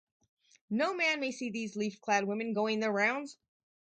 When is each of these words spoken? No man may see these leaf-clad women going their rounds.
No 0.71 0.95
man 0.95 1.19
may 1.19 1.29
see 1.29 1.51
these 1.51 1.75
leaf-clad 1.75 2.23
women 2.25 2.53
going 2.53 2.79
their 2.79 2.91
rounds. 2.91 3.37